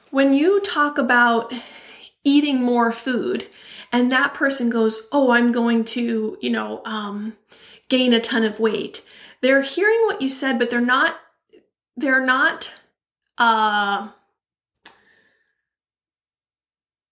When 0.10 0.34
you 0.34 0.62
talk 0.62 0.98
about 0.98 1.54
eating 2.24 2.64
more 2.64 2.92
food 2.92 3.48
and 3.92 4.12
that 4.12 4.34
person 4.34 4.70
goes, 4.70 5.08
Oh, 5.12 5.32
I'm 5.32 5.52
going 5.52 5.84
to, 5.86 6.38
you 6.42 6.50
know, 6.50 6.82
um, 6.86 7.38
gain 7.90 8.14
a 8.14 8.20
ton 8.20 8.44
of 8.44 8.60
weight. 8.60 9.06
They're 9.42 9.62
hearing 9.62 10.00
what 10.06 10.22
you 10.22 10.30
said, 10.30 10.58
but 10.58 10.70
they're 10.70 10.82
not, 10.82 11.18
they're 11.96 12.26
not, 12.26 12.74
uh, 13.38 14.10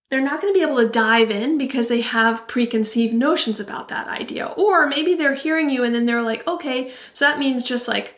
they're 0.09 0.21
not 0.21 0.41
going 0.41 0.53
to 0.53 0.57
be 0.57 0.63
able 0.63 0.77
to 0.77 0.87
dive 0.87 1.31
in 1.31 1.57
because 1.57 1.87
they 1.87 2.01
have 2.01 2.47
preconceived 2.47 3.13
notions 3.13 3.59
about 3.59 3.87
that 3.87 4.07
idea. 4.07 4.45
Or 4.45 4.87
maybe 4.87 5.15
they're 5.15 5.33
hearing 5.33 5.69
you 5.69 5.83
and 5.83 5.95
then 5.95 6.05
they're 6.05 6.21
like, 6.21 6.47
okay, 6.47 6.91
so 7.11 7.25
that 7.25 7.39
means 7.39 7.63
just 7.63 7.87
like 7.87 8.17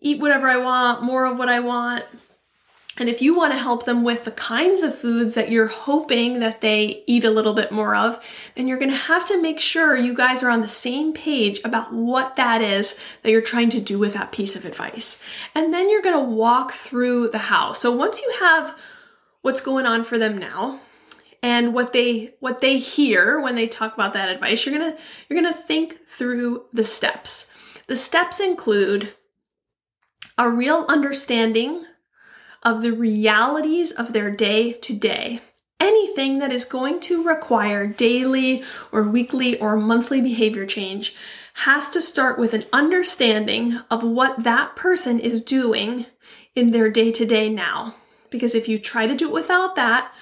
eat 0.00 0.20
whatever 0.20 0.48
I 0.48 0.58
want, 0.58 1.02
more 1.02 1.26
of 1.26 1.38
what 1.38 1.48
I 1.48 1.60
want. 1.60 2.04
And 2.98 3.08
if 3.08 3.22
you 3.22 3.36
want 3.36 3.52
to 3.52 3.58
help 3.58 3.84
them 3.84 4.02
with 4.02 4.24
the 4.24 4.32
kinds 4.32 4.82
of 4.82 4.94
foods 4.94 5.34
that 5.34 5.50
you're 5.50 5.68
hoping 5.68 6.40
that 6.40 6.60
they 6.60 7.04
eat 7.06 7.24
a 7.24 7.30
little 7.30 7.54
bit 7.54 7.70
more 7.70 7.94
of, 7.94 8.18
then 8.56 8.66
you're 8.66 8.78
going 8.78 8.90
to 8.90 8.96
have 8.96 9.24
to 9.26 9.40
make 9.40 9.60
sure 9.60 9.96
you 9.96 10.12
guys 10.12 10.42
are 10.42 10.50
on 10.50 10.62
the 10.62 10.68
same 10.68 11.12
page 11.12 11.60
about 11.64 11.92
what 11.92 12.34
that 12.34 12.60
is 12.60 12.98
that 13.22 13.30
you're 13.30 13.40
trying 13.40 13.70
to 13.70 13.80
do 13.80 14.00
with 14.00 14.14
that 14.14 14.32
piece 14.32 14.56
of 14.56 14.64
advice. 14.64 15.22
And 15.54 15.72
then 15.72 15.88
you're 15.88 16.02
going 16.02 16.18
to 16.18 16.32
walk 16.32 16.72
through 16.72 17.28
the 17.28 17.38
how. 17.38 17.72
So 17.72 17.94
once 17.94 18.20
you 18.20 18.34
have 18.40 18.76
what's 19.42 19.60
going 19.60 19.86
on 19.86 20.02
for 20.02 20.18
them 20.18 20.36
now, 20.36 20.80
and 21.42 21.74
what 21.74 21.92
they 21.92 22.34
what 22.40 22.60
they 22.60 22.78
hear 22.78 23.40
when 23.40 23.54
they 23.54 23.68
talk 23.68 23.94
about 23.94 24.12
that 24.12 24.28
advice 24.28 24.64
you're 24.64 24.78
going 24.78 24.92
to 24.92 24.98
you're 25.28 25.40
going 25.40 25.52
to 25.52 25.60
think 25.60 26.06
through 26.06 26.64
the 26.72 26.84
steps 26.84 27.52
the 27.86 27.96
steps 27.96 28.40
include 28.40 29.14
a 30.36 30.48
real 30.48 30.84
understanding 30.88 31.84
of 32.62 32.82
the 32.82 32.92
realities 32.92 33.92
of 33.92 34.12
their 34.12 34.30
day 34.30 34.72
to 34.72 34.92
day 34.94 35.40
anything 35.80 36.38
that 36.38 36.52
is 36.52 36.64
going 36.64 37.00
to 37.00 37.22
require 37.22 37.86
daily 37.86 38.62
or 38.90 39.02
weekly 39.04 39.58
or 39.60 39.76
monthly 39.76 40.20
behavior 40.20 40.66
change 40.66 41.14
has 41.54 41.88
to 41.88 42.00
start 42.00 42.38
with 42.38 42.54
an 42.54 42.64
understanding 42.72 43.80
of 43.90 44.02
what 44.02 44.42
that 44.44 44.76
person 44.76 45.18
is 45.18 45.42
doing 45.42 46.06
in 46.54 46.70
their 46.70 46.90
day 46.90 47.10
to 47.12 47.24
day 47.24 47.48
now. 47.48 47.94
Because 48.30 48.54
if 48.54 48.68
you 48.68 48.78
try 48.78 49.06
to 49.06 49.16
do 49.16 49.28
it 49.28 49.34
without 49.34 49.74
that, 49.76 50.12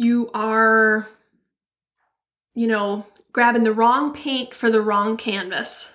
you 0.00 0.30
are, 0.32 1.06
you 2.54 2.66
know, 2.66 3.04
grabbing 3.32 3.64
the 3.64 3.72
wrong 3.72 4.14
paint 4.14 4.54
for 4.54 4.70
the 4.70 4.80
wrong 4.80 5.18
canvas. 5.18 5.94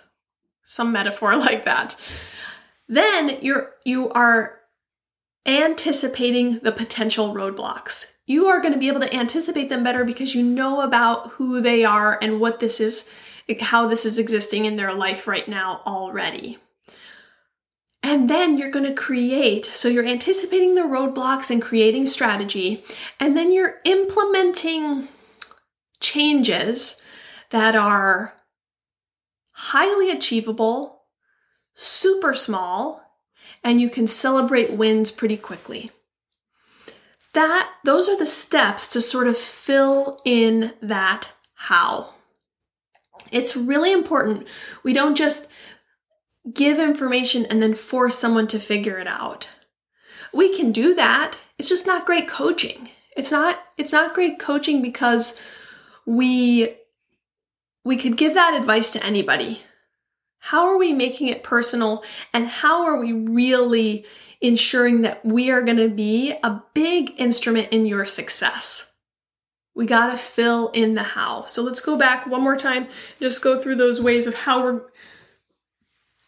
Some 0.64 0.92
metaphor 0.92 1.36
like 1.38 1.66
that. 1.66 1.96
Then 2.88 3.40
you're 3.42 3.74
you 3.84 4.10
are 4.12 4.60
anticipating 5.48 6.60
the 6.60 6.72
potential 6.72 7.34
roadblocks. 7.34 8.18
You 8.28 8.46
are 8.46 8.60
going 8.60 8.74
to 8.74 8.80
be 8.80 8.90
able 8.90 9.00
to 9.00 9.16
anticipate 9.16 9.70
them 9.70 9.84
better 9.84 10.06
because 10.06 10.36
you 10.36 10.44
know 10.44 10.82
about 10.82 11.32
who 11.32 11.60
they 11.60 11.84
are 11.84 12.20
and 12.22 12.40
what 12.40 12.60
this 12.60 12.80
is 12.80 13.12
how 13.60 13.88
this 13.88 14.06
is 14.06 14.20
existing 14.20 14.66
in 14.66 14.76
their 14.76 14.94
life 14.94 15.28
right 15.28 15.48
now 15.48 15.82
already. 15.86 16.60
And 18.06 18.30
then 18.30 18.60
you're 18.60 18.70
going 18.70 18.86
to 18.86 18.94
create. 18.94 19.66
So 19.66 19.88
you're 19.88 20.06
anticipating 20.06 20.76
the 20.76 20.84
roadblocks 20.84 21.50
and 21.50 21.60
creating 21.60 22.06
strategy. 22.06 22.84
And 23.20 23.36
then 23.36 23.52
you're 23.52 23.78
implementing 23.84 25.08
changes 26.00 27.02
that 27.50 27.76
are 27.76 28.36
highly 29.54 30.12
achievable, 30.12 31.02
super 31.74 32.36
small, 32.36 33.02
and 33.64 33.82
you 33.82 33.90
can 33.90 34.06
celebrate 34.06 34.74
wins 34.74 35.10
pretty 35.10 35.38
quickly. 35.38 35.90
That 37.34 37.72
those 37.84 38.08
are 38.08 38.20
the 38.20 38.28
steps 38.28 38.88
to 38.90 39.02
sort 39.02 39.28
of 39.28 39.36
fill 39.36 40.22
in 40.24 40.74
that 40.80 41.34
how. 41.56 42.14
It's 43.32 43.58
really 43.58 43.92
important. 43.92 44.46
We 44.84 44.94
don't 44.94 45.16
just 45.16 45.52
give 46.54 46.80
information 46.80 47.46
and 47.46 47.62
then 47.62 47.74
force 47.74 48.18
someone 48.18 48.48
to 48.48 48.60
figure 48.60 49.00
it 49.00 49.08
out. 49.08 49.50
We 50.34 50.56
can 50.56 50.72
do 50.72 50.94
that. 50.96 51.38
It's 51.58 51.70
just 51.70 51.88
not 51.88 52.06
great 52.06 52.28
coaching. 52.28 52.90
It's 53.16 53.32
not 53.32 53.60
it's 53.78 53.94
not 53.94 54.14
great 54.14 54.40
coaching 54.40 54.82
because 54.82 55.40
we 56.06 56.75
we 57.84 57.98
could 57.98 58.18
give 58.18 58.34
that 58.34 58.54
advice 58.54 58.92
to 58.92 59.06
anybody. 59.06 59.62
How 60.40 60.66
are 60.68 60.78
we 60.78 60.94
making 60.94 61.30
it 61.30 61.44
personal 61.44 62.04
and 62.34 62.48
how 62.48 62.86
are 62.86 62.98
we 62.98 63.14
really 63.14 64.06
ensuring 64.42 65.02
that 65.02 65.25
we 65.25 65.50
are 65.50 65.62
going 65.62 65.78
to 65.78 65.90
be 65.90 66.34
a 66.44 66.62
big 66.74 67.14
instrument 67.18 67.70
in 67.72 67.86
your 67.86 68.06
success? 68.06 68.92
We 69.74 69.86
got 69.86 70.12
to 70.12 70.18
fill 70.18 70.70
in 70.70 70.94
the 70.94 71.04
how. 71.04 71.46
So 71.46 71.64
let's 71.64 71.82
go 71.82 71.98
back 71.98 72.28
one 72.28 72.42
more 72.42 72.56
time, 72.56 72.88
just 73.20 73.42
go 73.42 73.60
through 73.60 73.75
those 73.75 74.02
ways 74.02 74.28
of 74.28 74.36
how 74.36 74.64
we're 74.64 74.82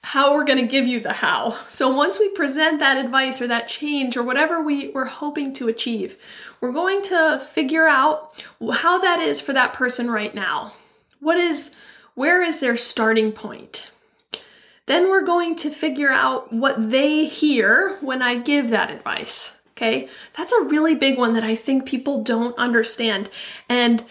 how 0.08 0.34
we're 0.34 0.46
going 0.46 0.58
to 0.58 0.66
give 0.66 0.88
you 0.88 1.02
the 1.02 1.12
how. 1.12 1.52
So 1.68 1.94
once 1.94 2.18
we 2.18 2.30
present 2.30 2.80
that 2.80 2.96
advice 2.98 3.42
or 3.42 3.48
that 3.48 3.68
change 3.68 4.16
or 4.16 4.24
whatever 4.24 4.62
we, 4.62 4.88
we're 4.88 5.04
hoping 5.04 5.52
to 5.54 5.68
achieve, 5.68 6.16
we're 6.62 6.72
going 6.72 7.02
to 7.04 7.42
figure 7.46 7.88
out 7.88 8.46
how 8.76 9.00
that 9.00 9.20
is 9.20 9.42
for 9.42 9.52
that 9.52 9.74
person 9.74 10.10
right 10.10 10.34
now. 10.34 10.72
What 11.20 11.38
is, 11.38 11.76
where 12.16 12.42
is 12.42 12.62
their 12.62 12.78
starting 12.78 13.34
point? 13.34 13.92
Then 14.86 15.10
we're 15.10 15.26
going 15.26 15.58
to 15.58 15.70
figure 15.70 16.12
out 16.12 16.54
what 16.54 16.90
they 16.90 17.26
hear 17.26 17.98
when 18.00 18.22
I 18.22 18.36
give 18.36 18.70
that 18.70 18.90
advice. 18.90 19.60
Okay, 19.72 20.08
that's 20.38 20.54
a 20.54 20.64
really 20.64 20.96
big 20.96 21.18
one 21.18 21.34
that 21.34 21.44
I 21.44 21.54
think 21.54 21.86
people 21.86 22.24
don't 22.24 22.58
understand. 22.58 23.30
And 23.68 24.06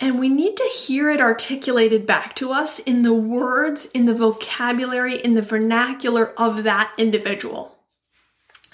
and 0.00 0.18
we 0.18 0.30
need 0.30 0.56
to 0.56 0.64
hear 0.64 1.10
it 1.10 1.20
articulated 1.20 2.06
back 2.06 2.34
to 2.36 2.50
us 2.50 2.78
in 2.78 3.02
the 3.02 3.12
words, 3.12 3.86
in 3.92 4.06
the 4.06 4.14
vocabulary, 4.14 5.16
in 5.16 5.34
the 5.34 5.42
vernacular 5.42 6.28
of 6.38 6.64
that 6.64 6.94
individual. 6.96 7.76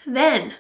Then, 0.07 0.55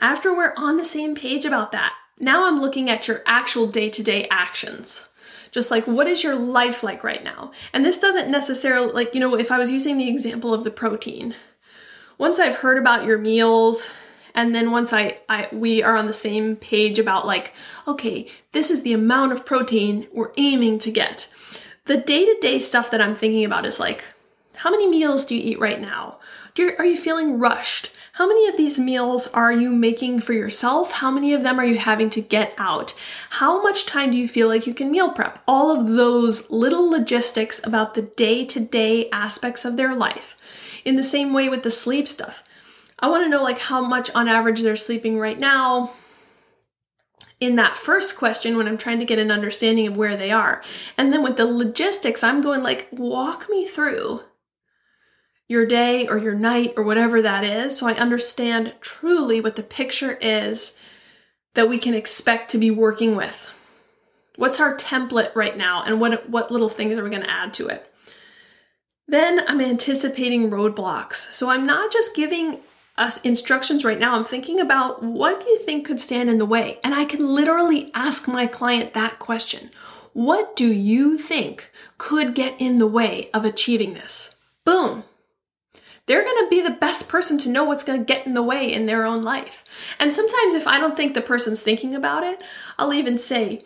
after 0.00 0.34
we're 0.34 0.54
on 0.56 0.76
the 0.76 0.84
same 0.84 1.14
page 1.14 1.44
about 1.44 1.70
that, 1.70 1.94
now 2.18 2.46
I'm 2.46 2.60
looking 2.60 2.90
at 2.90 3.06
your 3.06 3.22
actual 3.26 3.68
day 3.68 3.88
to 3.90 4.02
day 4.02 4.26
actions. 4.28 5.08
Just 5.52 5.70
like, 5.70 5.86
what 5.86 6.06
is 6.06 6.24
your 6.24 6.34
life 6.34 6.82
like 6.82 7.04
right 7.04 7.22
now? 7.22 7.52
And 7.72 7.84
this 7.84 7.98
doesn't 7.98 8.30
necessarily, 8.30 8.92
like, 8.92 9.14
you 9.14 9.20
know, 9.20 9.36
if 9.36 9.52
I 9.52 9.58
was 9.58 9.70
using 9.70 9.98
the 9.98 10.08
example 10.08 10.52
of 10.52 10.64
the 10.64 10.70
protein, 10.70 11.36
once 12.18 12.40
I've 12.40 12.56
heard 12.56 12.78
about 12.78 13.04
your 13.04 13.18
meals 13.18 13.94
and 14.34 14.54
then 14.54 14.70
once 14.70 14.92
I, 14.92 15.18
I 15.28 15.48
we 15.52 15.82
are 15.82 15.96
on 15.96 16.06
the 16.06 16.12
same 16.12 16.56
page 16.56 16.98
about 16.98 17.26
like 17.26 17.54
okay 17.86 18.28
this 18.52 18.70
is 18.70 18.82
the 18.82 18.92
amount 18.92 19.32
of 19.32 19.46
protein 19.46 20.08
we're 20.12 20.32
aiming 20.36 20.78
to 20.80 20.90
get. 20.90 21.32
The 21.86 21.96
day-to-day 21.96 22.60
stuff 22.60 22.90
that 22.90 23.00
i'm 23.00 23.14
thinking 23.14 23.44
about 23.44 23.66
is 23.66 23.80
like 23.80 24.04
how 24.56 24.70
many 24.70 24.86
meals 24.86 25.26
do 25.26 25.34
you 25.34 25.42
eat 25.42 25.58
right 25.58 25.80
now? 25.80 26.18
You, 26.56 26.74
are 26.78 26.84
you 26.84 26.96
feeling 26.96 27.38
rushed? 27.38 27.90
How 28.12 28.28
many 28.28 28.46
of 28.46 28.56
these 28.56 28.78
meals 28.78 29.26
are 29.28 29.52
you 29.52 29.70
making 29.70 30.20
for 30.20 30.34
yourself? 30.34 30.92
How 30.92 31.10
many 31.10 31.32
of 31.32 31.42
them 31.42 31.58
are 31.58 31.64
you 31.64 31.78
having 31.78 32.10
to 32.10 32.20
get 32.20 32.54
out? 32.58 32.94
How 33.30 33.62
much 33.62 33.86
time 33.86 34.10
do 34.10 34.18
you 34.18 34.28
feel 34.28 34.48
like 34.48 34.66
you 34.66 34.74
can 34.74 34.90
meal 34.90 35.10
prep? 35.10 35.38
All 35.48 35.70
of 35.70 35.88
those 35.88 36.50
little 36.50 36.88
logistics 36.90 37.64
about 37.66 37.94
the 37.94 38.02
day-to-day 38.02 39.08
aspects 39.10 39.64
of 39.64 39.76
their 39.76 39.94
life. 39.94 40.36
In 40.84 40.96
the 40.96 41.02
same 41.02 41.32
way 41.32 41.48
with 41.48 41.62
the 41.62 41.70
sleep 41.70 42.06
stuff 42.06 42.44
I 43.02 43.08
want 43.08 43.24
to 43.24 43.28
know 43.28 43.42
like 43.42 43.58
how 43.58 43.84
much 43.84 44.10
on 44.14 44.28
average 44.28 44.60
they're 44.60 44.76
sleeping 44.76 45.18
right 45.18 45.38
now 45.38 45.90
in 47.40 47.56
that 47.56 47.76
first 47.76 48.16
question 48.16 48.56
when 48.56 48.68
I'm 48.68 48.78
trying 48.78 49.00
to 49.00 49.04
get 49.04 49.18
an 49.18 49.32
understanding 49.32 49.88
of 49.88 49.96
where 49.96 50.16
they 50.16 50.30
are. 50.30 50.62
And 50.96 51.12
then 51.12 51.24
with 51.24 51.36
the 51.36 51.44
logistics, 51.44 52.22
I'm 52.22 52.40
going 52.40 52.62
like, 52.62 52.88
walk 52.92 53.50
me 53.50 53.66
through 53.66 54.20
your 55.48 55.66
day 55.66 56.06
or 56.06 56.18
your 56.18 56.34
night 56.34 56.72
or 56.76 56.84
whatever 56.84 57.20
that 57.20 57.42
is 57.42 57.76
so 57.76 57.88
I 57.88 57.94
understand 57.94 58.74
truly 58.80 59.40
what 59.40 59.56
the 59.56 59.64
picture 59.64 60.12
is 60.12 60.80
that 61.54 61.68
we 61.68 61.78
can 61.78 61.94
expect 61.94 62.50
to 62.52 62.58
be 62.58 62.70
working 62.70 63.16
with. 63.16 63.52
What's 64.36 64.60
our 64.60 64.76
template 64.76 65.34
right 65.34 65.56
now 65.56 65.82
and 65.82 66.00
what 66.00 66.30
what 66.30 66.50
little 66.50 66.70
things 66.70 66.96
are 66.96 67.04
we 67.04 67.10
going 67.10 67.22
to 67.22 67.30
add 67.30 67.52
to 67.54 67.66
it? 67.66 67.92
Then 69.08 69.42
I'm 69.46 69.60
anticipating 69.60 70.48
roadblocks. 70.48 71.32
So 71.32 71.50
I'm 71.50 71.66
not 71.66 71.92
just 71.92 72.16
giving 72.16 72.60
uh, 72.98 73.10
instructions 73.24 73.84
right 73.84 73.98
now, 73.98 74.14
I'm 74.14 74.24
thinking 74.24 74.60
about 74.60 75.02
what 75.02 75.40
do 75.40 75.48
you 75.48 75.58
think 75.58 75.86
could 75.86 76.00
stand 76.00 76.28
in 76.28 76.38
the 76.38 76.46
way? 76.46 76.78
And 76.84 76.94
I 76.94 77.04
can 77.04 77.26
literally 77.26 77.90
ask 77.94 78.28
my 78.28 78.46
client 78.46 78.92
that 78.94 79.18
question. 79.18 79.70
What 80.12 80.54
do 80.56 80.72
you 80.72 81.16
think 81.16 81.70
could 81.96 82.34
get 82.34 82.54
in 82.60 82.78
the 82.78 82.86
way 82.86 83.30
of 83.32 83.44
achieving 83.44 83.94
this? 83.94 84.36
Boom. 84.64 85.04
They're 86.06 86.24
going 86.24 86.44
to 86.44 86.50
be 86.50 86.60
the 86.60 86.70
best 86.70 87.08
person 87.08 87.38
to 87.38 87.48
know 87.48 87.64
what's 87.64 87.84
going 87.84 88.00
to 88.00 88.04
get 88.04 88.26
in 88.26 88.34
the 88.34 88.42
way 88.42 88.70
in 88.70 88.86
their 88.86 89.06
own 89.06 89.22
life. 89.22 89.64
And 89.98 90.12
sometimes 90.12 90.54
if 90.54 90.66
I 90.66 90.78
don't 90.78 90.96
think 90.96 91.14
the 91.14 91.22
person's 91.22 91.62
thinking 91.62 91.94
about 91.94 92.24
it, 92.24 92.42
I'll 92.78 92.92
even 92.92 93.18
say, 93.18 93.62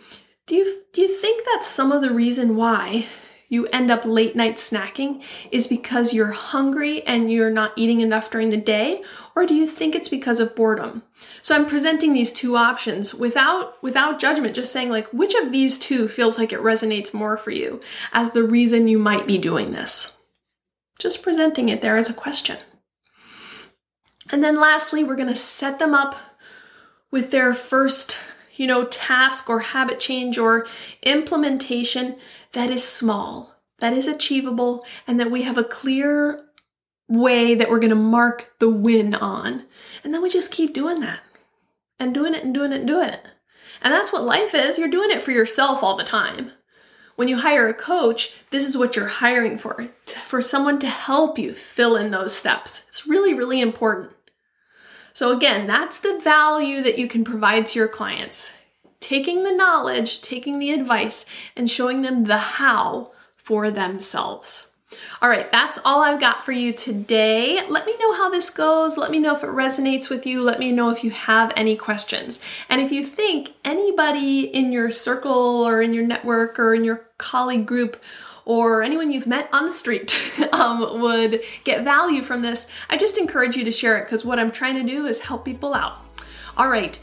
"Do 0.47 0.55
you 0.55 0.83
do 0.93 1.01
you 1.01 1.09
think 1.09 1.45
that's 1.45 1.67
some 1.67 1.91
of 1.91 2.03
the 2.03 2.13
reason 2.13 2.55
why 2.55 3.07
you 3.49 3.67
end 3.67 3.91
up 3.91 4.05
late 4.05 4.35
night 4.35 4.57
snacking 4.57 5.23
is 5.51 5.67
because 5.67 6.13
you're 6.13 6.33
hungry 6.33 7.03
and 7.03 7.31
you're 7.31 7.51
not 7.51 7.73
eating 7.77 8.01
enough 8.01 8.31
during 8.31 8.51
the 8.51 8.57
day 8.57 9.03
or 9.35 9.47
do 9.47 9.55
you 9.55 9.67
think 9.67 9.95
it's 9.95 10.09
because 10.09 10.41
of 10.41 10.57
boredom? 10.57 11.03
So 11.43 11.55
i'm 11.55 11.67
presenting 11.67 12.13
these 12.13 12.33
two 12.33 12.57
options 12.57 13.15
without 13.15 13.83
without 13.83 14.19
judgment 14.19 14.55
just 14.55 14.73
saying 14.73 14.91
like 14.91 15.09
which 15.13 15.35
of 15.35 15.53
these 15.53 15.79
two 15.79 16.09
feels 16.09 16.39
like 16.39 16.53
it 16.53 16.61
resonates 16.61 17.15
more 17.15 17.37
for 17.37 17.51
you 17.51 17.81
as 18.13 18.33
the 18.33 18.45
reason 18.45 18.89
you 18.89 18.99
might 18.99 19.27
be 19.27 19.39
doing 19.39 19.73
this? 19.73 20.17
Just 20.99 21.23
presenting 21.23 21.69
it 21.69 21.83
there 21.83 21.97
as 21.97 22.09
a 22.09 22.15
question. 22.15 22.57
And 24.33 24.43
then 24.43 24.59
lastly 24.59 25.05
we're 25.05 25.17
going 25.17 25.29
to 25.29 25.37
set 25.37 25.79
them 25.79 25.95
up 25.95 26.17
with 27.11 27.31
their 27.31 27.55
first 27.55 28.19
you 28.57 28.67
know 28.67 28.85
task 28.87 29.49
or 29.49 29.61
habit 29.61 30.01
change 30.01 30.39
or 30.39 30.67
implementation 31.03 32.17
that 32.57 32.71
is 32.71 32.83
small, 32.83 33.55
that 33.81 33.93
is 33.93 34.09
achievable, 34.09 34.83
and 35.07 35.21
that 35.21 35.31
we 35.31 35.43
have 35.43 35.59
a 35.59 35.63
clear 35.65 36.43
way 37.07 37.55
that 37.55 37.69
we're 37.69 37.79
going 37.79 37.91
to 37.91 37.95
mark 37.95 38.55
the 38.61 38.71
win 38.71 39.15
on. 39.15 39.67
And 40.03 40.15
then 40.15 40.23
we 40.23 40.31
just 40.31 40.51
keep 40.51 40.73
doing 40.73 41.01
that 41.01 41.21
and 41.99 42.15
doing 42.15 42.35
it 42.35 42.45
and 42.45 42.55
doing 42.55 42.73
it 42.73 42.79
and 42.79 42.87
doing 42.87 43.11
it. 43.11 43.21
And 43.83 43.93
that's 43.93 44.11
what 44.11 44.25
life 44.25 44.55
is. 44.55 44.79
You're 44.79 44.89
doing 44.89 45.11
it 45.11 45.23
for 45.23 45.33
yourself 45.33 45.83
all 45.83 45.99
the 45.99 46.03
time. 46.03 46.53
When 47.17 47.29
you 47.29 47.37
hire 47.37 47.69
a 47.69 47.75
coach, 47.75 48.33
this 48.51 48.67
is 48.67 48.75
what 48.75 48.97
you're 48.97 49.07
hiring 49.07 49.59
for 49.59 49.91
for 50.07 50.41
someone 50.41 50.79
to 50.79 50.89
help 50.89 51.39
you 51.39 51.53
fill 51.53 51.95
in 51.95 52.11
those 52.11 52.35
steps. 52.35 52.87
It's 52.89 53.07
really, 53.07 53.35
really 53.35 53.61
important. 53.61 54.13
So, 55.13 55.31
again, 55.37 55.67
that's 55.67 55.99
the 55.99 56.19
value 56.21 56.83
that 56.83 56.99
you 56.99 57.07
can 57.07 57.23
provide 57.23 57.67
to 57.67 57.79
your 57.79 57.89
clients 57.89 58.59
taking 59.01 59.45
the 59.45 59.53
knowledge, 59.53 60.21
taking 60.21 60.59
the 60.59 60.73
advice, 60.73 61.27
and 61.57 61.71
showing 61.71 62.03
them 62.03 62.25
the 62.25 62.39
how 62.39 63.13
for 63.37 63.71
themselves. 63.71 64.73
All 65.21 65.29
right, 65.29 65.51
that's 65.51 65.79
all 65.85 66.03
I've 66.03 66.21
got 66.21 66.45
for 66.45 66.53
you 66.53 66.73
today. 66.73 67.61
Let 67.69 67.87
me 67.87 67.95
know 67.99 68.15
how 68.15 68.31
this 68.31 68.51
goes. 68.51 68.97
Let 68.97 69.11
me 69.11 69.19
know 69.19 69.35
if 69.35 69.43
it 69.43 69.51
resonates 69.51 70.09
with 70.09 70.27
you. 70.27 70.43
Let 70.43 70.59
me 70.59 70.73
know 70.73 70.91
if 70.91 71.03
you 71.03 71.11
have 71.11 71.53
any 71.57 71.77
questions. 71.77 72.41
And 72.69 72.81
if 72.81 72.93
you 72.93 73.05
think 73.05 73.53
anybody 73.65 74.41
in 74.41 74.73
your 74.73 74.91
circle 74.91 75.67
or 75.67 75.83
in 75.83 75.93
your 75.93 76.07
network 76.07 76.59
or 76.59 76.75
in 76.75 76.85
your 76.85 77.09
colleague 77.19 77.67
group 77.67 78.03
or 78.45 78.83
anyone 78.83 79.11
you've 79.11 79.27
met 79.27 79.49
on 79.53 79.65
the 79.65 79.73
street 79.73 80.17
um, 80.53 81.01
would 81.01 81.43
get 81.65 81.83
value 81.83 82.23
from 82.23 82.43
this, 82.43 82.71
I 82.89 82.97
just 82.97 83.19
encourage 83.19 83.57
you 83.57 83.65
to 83.65 83.73
share 83.73 83.99
it 83.99 84.05
because 84.05 84.25
what 84.25 84.39
I'm 84.39 84.53
trying 84.53 84.77
to 84.77 84.83
do 84.83 85.07
is 85.07 85.21
help 85.21 85.45
people 85.45 85.75
out. 85.75 85.99
All 86.57 86.69
right. 86.69 86.99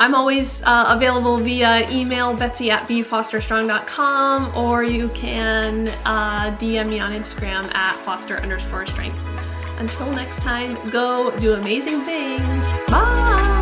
I'm 0.00 0.14
always 0.14 0.62
uh, 0.64 0.86
available 0.88 1.36
via 1.36 1.88
email, 1.90 2.34
betsy 2.34 2.70
at 2.70 2.88
bfosterstrong.com, 2.88 4.56
or 4.56 4.82
you 4.82 5.10
can 5.10 5.88
uh, 6.06 6.56
DM 6.58 6.88
me 6.88 7.00
on 7.00 7.12
Instagram 7.12 7.72
at 7.74 7.96
foster 7.96 8.38
underscore 8.38 8.86
strength. 8.86 9.20
Until 9.78 10.10
next 10.12 10.40
time, 10.40 10.78
go 10.90 11.30
do 11.38 11.52
amazing 11.52 12.00
things. 12.00 12.66
Bye! 12.88 13.59